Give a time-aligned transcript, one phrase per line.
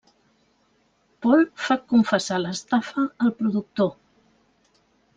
[1.25, 3.97] Paul fa confessar l'estafa al productor.